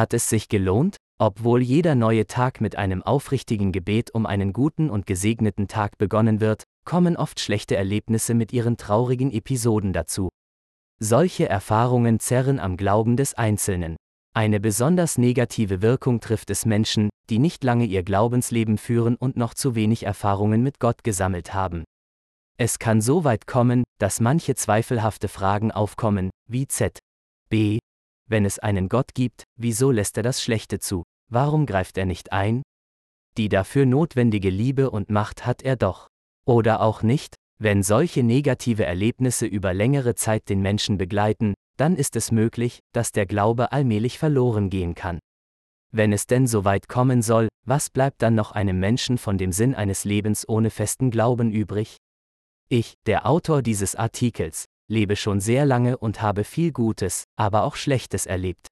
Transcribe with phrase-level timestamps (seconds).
[0.00, 0.96] Hat es sich gelohnt?
[1.18, 6.40] Obwohl jeder neue Tag mit einem aufrichtigen Gebet um einen guten und gesegneten Tag begonnen
[6.40, 10.30] wird, kommen oft schlechte Erlebnisse mit ihren traurigen Episoden dazu.
[10.98, 13.96] Solche Erfahrungen zerren am Glauben des Einzelnen.
[14.34, 19.52] Eine besonders negative Wirkung trifft es Menschen, die nicht lange ihr Glaubensleben führen und noch
[19.52, 21.84] zu wenig Erfahrungen mit Gott gesammelt haben.
[22.56, 27.00] Es kann so weit kommen, dass manche zweifelhafte Fragen aufkommen, wie Z.
[27.50, 27.80] B.
[28.30, 31.02] Wenn es einen Gott gibt, wieso lässt er das Schlechte zu?
[31.32, 32.62] Warum greift er nicht ein?
[33.36, 36.06] Die dafür notwendige Liebe und Macht hat er doch.
[36.46, 42.14] Oder auch nicht, wenn solche negative Erlebnisse über längere Zeit den Menschen begleiten, dann ist
[42.14, 45.18] es möglich, dass der Glaube allmählich verloren gehen kann.
[45.92, 49.50] Wenn es denn so weit kommen soll, was bleibt dann noch einem Menschen von dem
[49.50, 51.96] Sinn eines Lebens ohne festen Glauben übrig?
[52.68, 57.76] Ich, der Autor dieses Artikels, lebe schon sehr lange und habe viel Gutes, aber auch
[57.76, 58.66] Schlechtes erlebt.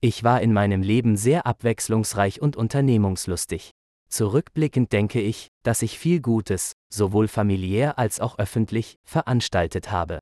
[0.00, 3.70] Ich war in meinem Leben sehr abwechslungsreich und unternehmungslustig.
[4.08, 10.18] Zurückblickend denke ich, dass ich viel Gutes, sowohl familiär als auch öffentlich, veranstaltet habe.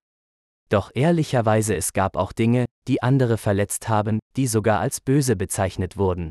[0.68, 5.96] Doch ehrlicherweise es gab auch Dinge, die andere verletzt haben, die sogar als böse bezeichnet
[5.96, 6.30] wurden.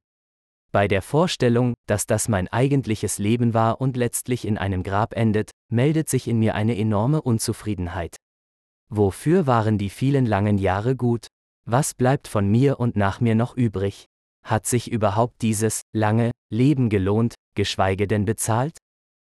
[0.72, 5.52] Bei der Vorstellung, dass das mein eigentliches Leben war und letztlich in einem Grab endet,
[5.72, 8.16] meldet sich in mir eine enorme Unzufriedenheit.
[8.90, 11.28] Wofür waren die vielen langen Jahre gut?
[11.66, 14.06] Was bleibt von mir und nach mir noch übrig?
[14.44, 18.78] Hat sich überhaupt dieses lange Leben gelohnt, geschweige denn bezahlt?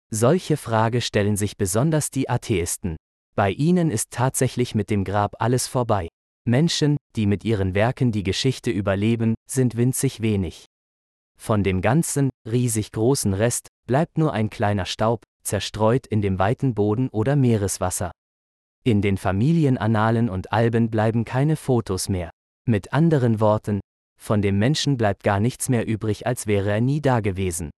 [0.09, 2.95] Solche Frage stellen sich besonders die Atheisten.
[3.35, 6.07] Bei ihnen ist tatsächlich mit dem Grab alles vorbei.
[6.45, 10.65] Menschen, die mit ihren Werken die Geschichte überleben, sind winzig wenig.
[11.37, 16.73] Von dem ganzen, riesig großen Rest bleibt nur ein kleiner Staub, zerstreut in dem weiten
[16.73, 18.11] Boden oder Meereswasser.
[18.83, 22.31] In den Familienannalen und Alben bleiben keine Fotos mehr.
[22.67, 23.79] Mit anderen Worten,
[24.19, 27.69] von dem Menschen bleibt gar nichts mehr übrig, als wäre er nie dagewesen.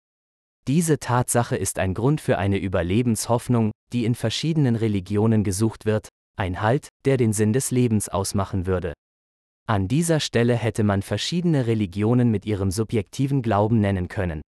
[0.68, 6.08] Diese Tatsache ist ein Grund für eine Überlebenshoffnung, die in verschiedenen Religionen gesucht wird,
[6.38, 8.94] ein Halt, der den Sinn des Lebens ausmachen würde.
[9.68, 14.42] An dieser Stelle hätte man verschiedene Religionen mit ihrem subjektiven Glauben nennen können.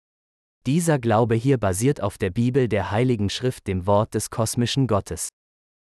[0.66, 5.30] Dieser Glaube hier basiert auf der Bibel der Heiligen Schrift, dem Wort des kosmischen Gottes.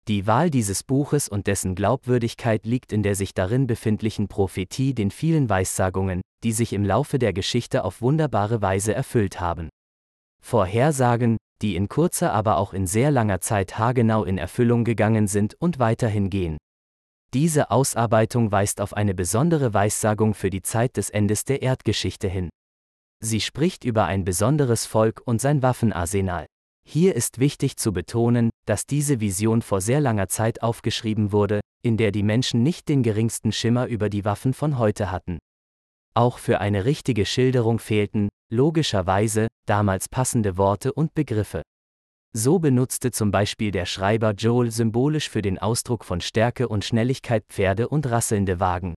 [0.08, 5.10] Die Wahl dieses Buches und dessen Glaubwürdigkeit liegt in der sich darin befindlichen Prophetie, den
[5.10, 9.70] vielen Weissagungen, die sich im Laufe der Geschichte auf wunderbare Weise erfüllt haben.
[10.44, 15.56] Vorhersagen, die in kurzer aber auch in sehr langer Zeit haargenau in Erfüllung gegangen sind
[15.56, 16.58] und weiterhin gehen.
[17.34, 22.50] Diese Ausarbeitung weist auf eine besondere Weissagung für die Zeit des Endes der Erdgeschichte hin.
[23.24, 26.46] Sie spricht über ein besonderes Volk und sein Waffenarsenal.
[26.88, 31.98] Hier ist wichtig zu betonen, dass diese Vision vor sehr langer Zeit aufgeschrieben wurde, in
[31.98, 35.38] der die Menschen nicht den geringsten Schimmer über die Waffen von heute hatten.
[36.16, 41.62] Auch für eine richtige Schilderung fehlten, logischerweise, damals passende Worte und Begriffe.
[42.34, 47.46] So benutzte zum Beispiel der Schreiber Joel symbolisch für den Ausdruck von Stärke und Schnelligkeit
[47.50, 48.94] Pferde und rasselnde Wagen.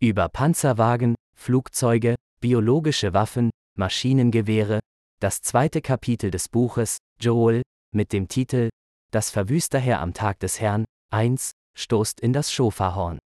[0.00, 4.80] Über Panzerwagen, Flugzeuge, biologische Waffen, Maschinengewehre,
[5.20, 7.62] das zweite Kapitel des Buches, Joel,
[7.94, 8.68] mit dem Titel
[9.16, 13.18] Das Verwüsterherr am Tag des Herrn, 1, stoßt in das Schofahorn.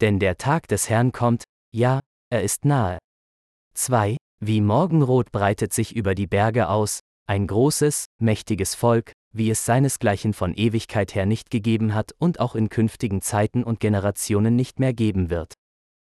[0.00, 2.98] Denn der Tag des Herrn kommt, ja, er ist nahe.
[3.74, 4.16] 2.
[4.40, 10.32] Wie Morgenrot breitet sich über die Berge aus, ein großes, mächtiges Volk, wie es seinesgleichen
[10.32, 14.92] von Ewigkeit her nicht gegeben hat und auch in künftigen Zeiten und Generationen nicht mehr
[14.92, 15.54] geben wird.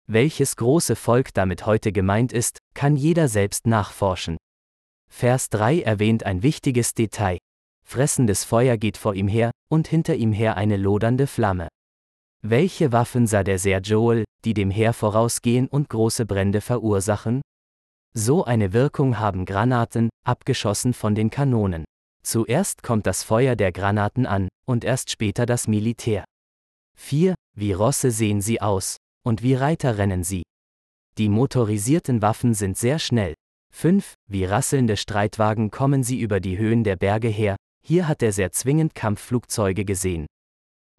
[0.07, 4.37] Welches große Volk damit heute gemeint ist, kann jeder selbst nachforschen.
[5.09, 7.39] Vers 3 erwähnt ein wichtiges Detail.
[7.83, 11.67] Fressendes Feuer geht vor ihm her, und hinter ihm her eine lodernde Flamme.
[12.41, 17.41] Welche Waffen sah der Seher Joel, die dem Heer vorausgehen und große Brände verursachen?
[18.13, 21.85] So eine Wirkung haben Granaten, abgeschossen von den Kanonen.
[22.23, 26.23] Zuerst kommt das Feuer der Granaten an, und erst später das Militär.
[26.97, 27.35] 4.
[27.55, 30.43] Wie Rosse sehen sie aus, und wie Reiter rennen sie.
[31.17, 33.33] Die motorisierten Waffen sind sehr schnell,
[33.73, 34.13] 5.
[34.29, 38.51] Wie rasselnde Streitwagen kommen sie über die Höhen der Berge her, hier hat er sehr
[38.51, 40.25] zwingend Kampfflugzeuge gesehen.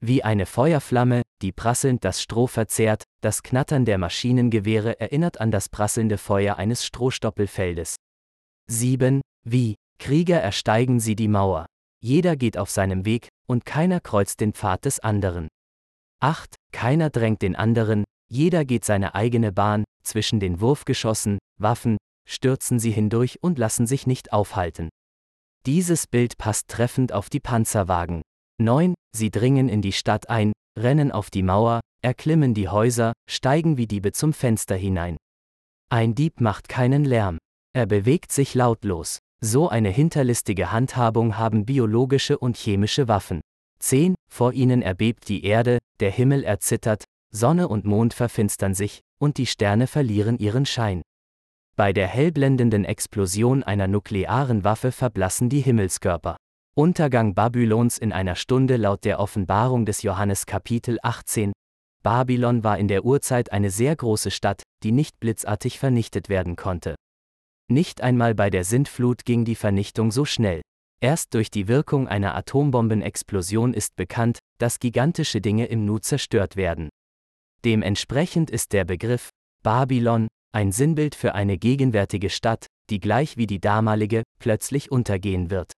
[0.00, 5.68] Wie eine Feuerflamme, die prasselnd das Stroh verzehrt, das Knattern der Maschinengewehre erinnert an das
[5.68, 7.96] prasselnde Feuer eines Strohstoppelfeldes.
[8.70, 9.22] 7.
[9.46, 11.66] Wie Krieger ersteigen sie die Mauer.
[12.02, 15.48] Jeder geht auf seinem Weg, und keiner kreuzt den Pfad des anderen.
[16.20, 16.54] 8.
[16.72, 21.96] Keiner drängt den anderen, jeder geht seine eigene Bahn, zwischen den Wurfgeschossen, Waffen,
[22.28, 24.90] stürzen sie hindurch und lassen sich nicht aufhalten.
[25.66, 28.20] Dieses Bild passt treffend auf die Panzerwagen.
[28.60, 28.92] 9.
[29.16, 33.86] Sie dringen in die Stadt ein, rennen auf die Mauer, erklimmen die Häuser, steigen wie
[33.86, 35.16] Diebe zum Fenster hinein.
[35.90, 37.38] Ein Dieb macht keinen Lärm.
[37.72, 39.20] Er bewegt sich lautlos.
[39.40, 43.40] So eine hinterlistige Handhabung haben biologische und chemische Waffen.
[43.78, 44.16] 10.
[44.30, 49.46] Vor ihnen erbebt die Erde, der Himmel erzittert, Sonne und Mond verfinstern sich, und die
[49.46, 51.00] Sterne verlieren ihren Schein.
[51.76, 56.36] Bei der hellblendenden Explosion einer nuklearen Waffe verblassen die Himmelskörper.
[56.76, 61.52] Untergang Babylons in einer Stunde laut der Offenbarung des Johannes Kapitel 18.
[62.04, 66.94] Babylon war in der Urzeit eine sehr große Stadt, die nicht blitzartig vernichtet werden konnte.
[67.68, 70.62] Nicht einmal bei der Sintflut ging die Vernichtung so schnell.
[71.00, 76.88] Erst durch die Wirkung einer Atombombenexplosion ist bekannt, dass gigantische Dinge im Nu zerstört werden.
[77.64, 79.30] Dementsprechend ist der Begriff
[79.64, 85.72] Babylon ein Sinnbild für eine gegenwärtige Stadt, die gleich wie die damalige plötzlich untergehen wird.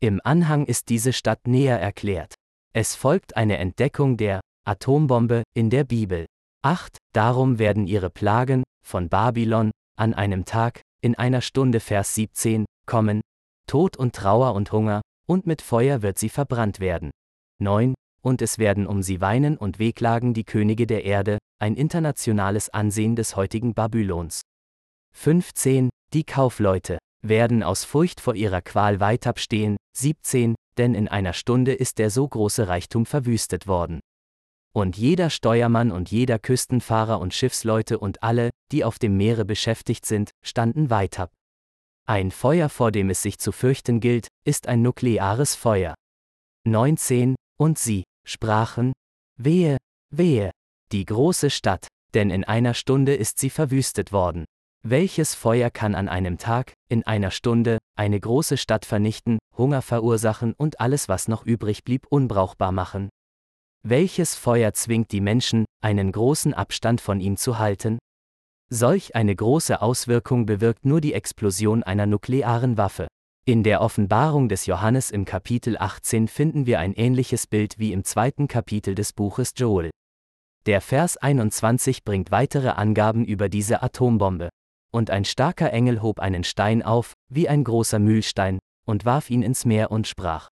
[0.00, 2.34] Im Anhang ist diese Stadt näher erklärt.
[2.72, 6.26] Es folgt eine Entdeckung der Atombombe in der Bibel.
[6.62, 6.96] 8.
[7.12, 13.20] Darum werden ihre Plagen von Babylon an einem Tag, in einer Stunde Vers 17, kommen,
[13.66, 17.10] Tod und Trauer und Hunger, und mit Feuer wird sie verbrannt werden.
[17.60, 17.94] 9.
[18.28, 23.16] Und es werden um sie weinen und wehklagen die Könige der Erde, ein internationales Ansehen
[23.16, 24.42] des heutigen Babylons.
[25.14, 25.88] 15.
[26.12, 31.96] Die Kaufleute werden aus Furcht vor ihrer Qual weitabstehen, 17, denn in einer Stunde ist
[31.96, 34.00] der so große Reichtum verwüstet worden.
[34.74, 40.04] Und jeder Steuermann und jeder Küstenfahrer und Schiffsleute und alle, die auf dem Meere beschäftigt
[40.04, 41.32] sind, standen weitab.
[42.06, 45.94] Ein Feuer, vor dem es sich zu fürchten gilt, ist ein nukleares Feuer.
[46.66, 47.34] 19.
[47.58, 48.92] Und sie sprachen,
[49.40, 49.78] Wehe,
[50.10, 50.50] wehe,
[50.92, 54.44] die große Stadt, denn in einer Stunde ist sie verwüstet worden.
[54.84, 60.54] Welches Feuer kann an einem Tag, in einer Stunde, eine große Stadt vernichten, Hunger verursachen
[60.56, 63.08] und alles, was noch übrig blieb, unbrauchbar machen?
[63.84, 67.98] Welches Feuer zwingt die Menschen, einen großen Abstand von ihm zu halten?
[68.70, 73.08] Solch eine große Auswirkung bewirkt nur die Explosion einer nuklearen Waffe.
[73.48, 78.04] In der Offenbarung des Johannes im Kapitel 18 finden wir ein ähnliches Bild wie im
[78.04, 79.88] zweiten Kapitel des Buches Joel.
[80.66, 84.50] Der Vers 21 bringt weitere Angaben über diese Atombombe.
[84.92, 89.40] Und ein starker Engel hob einen Stein auf, wie ein großer Mühlstein, und warf ihn
[89.40, 90.50] ins Meer und sprach.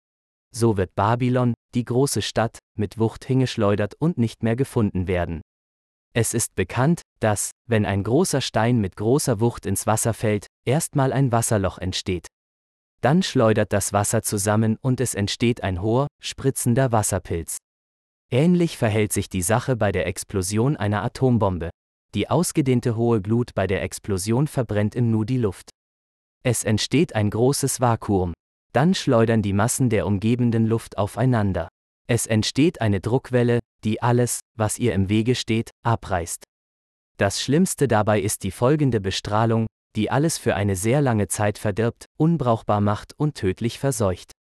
[0.56, 5.42] So wird Babylon, die große Stadt, mit Wucht hingeschleudert und nicht mehr gefunden werden.
[6.14, 11.12] Es ist bekannt, dass, wenn ein großer Stein mit großer Wucht ins Wasser fällt, erstmal
[11.12, 12.28] ein Wasserloch entsteht.
[13.06, 17.58] Dann schleudert das Wasser zusammen und es entsteht ein hoher, spritzender Wasserpilz.
[18.32, 21.70] Ähnlich verhält sich die Sache bei der Explosion einer Atombombe.
[22.16, 25.70] Die ausgedehnte hohe Glut bei der Explosion verbrennt im Nu die Luft.
[26.42, 28.34] Es entsteht ein großes Vakuum.
[28.74, 31.68] Dann schleudern die Massen der umgebenden Luft aufeinander.
[32.08, 36.44] Es entsteht eine Druckwelle, die alles, was ihr im Wege steht, abreißt.
[37.18, 42.06] Das Schlimmste dabei ist die folgende Bestrahlung, die alles für eine sehr lange Zeit verdirbt,
[42.18, 44.32] unbrauchbar macht und tödlich verseucht.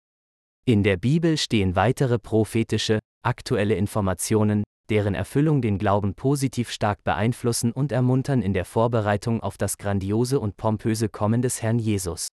[0.65, 7.71] In der Bibel stehen weitere prophetische, aktuelle Informationen, deren Erfüllung den Glauben positiv stark beeinflussen
[7.71, 12.27] und ermuntern in der Vorbereitung auf das grandiose und pompöse Kommen des Herrn Jesus.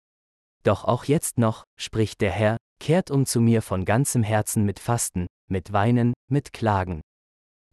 [0.62, 4.78] Doch auch jetzt noch, spricht der Herr, kehrt um zu mir von ganzem Herzen mit
[4.78, 7.00] Fasten, mit Weinen, mit Klagen.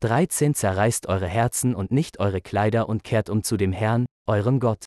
[0.01, 4.59] 13 Zerreißt eure Herzen und nicht eure Kleider und kehrt um zu dem Herrn, eurem
[4.59, 4.86] Gott.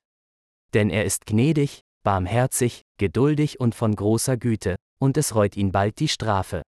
[0.75, 5.99] Denn er ist gnädig, barmherzig, geduldig und von großer Güte, und es reut ihn bald
[5.99, 6.63] die Strafe.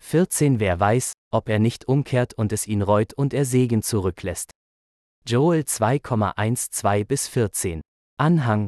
[0.00, 4.50] 14 Wer weiß, ob er nicht umkehrt und es ihn reut und er Segen zurücklässt.
[5.26, 7.80] Joel 2,12 bis 14.
[8.18, 8.66] Anhang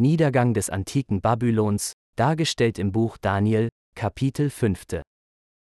[0.00, 5.02] Niedergang des antiken Babylons, dargestellt im Buch Daniel, Kapitel 5.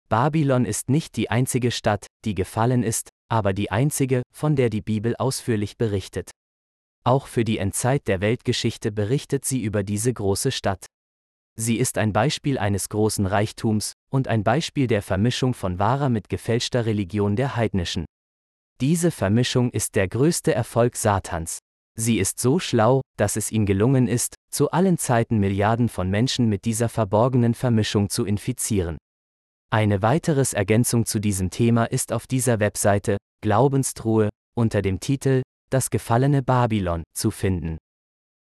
[0.08, 4.82] Babylon ist nicht die einzige Stadt, die gefallen ist, aber die einzige, von der die
[4.82, 6.30] Bibel ausführlich berichtet.
[7.04, 10.86] Auch für die Endzeit der Weltgeschichte berichtet sie über diese große Stadt.
[11.56, 16.28] Sie ist ein Beispiel eines großen Reichtums und ein Beispiel der Vermischung von wahrer mit
[16.28, 18.06] gefälschter Religion der Heidnischen.
[18.80, 21.58] Diese Vermischung ist der größte Erfolg Satans.
[21.94, 26.48] Sie ist so schlau, dass es ihm gelungen ist, zu allen Zeiten Milliarden von Menschen
[26.48, 28.96] mit dieser verborgenen Vermischung zu infizieren.
[29.70, 35.42] Eine weiteres Ergänzung zu diesem Thema ist auf dieser Webseite Glaubenstruhe unter dem Titel
[35.72, 37.78] Das gefallene Babylon zu finden.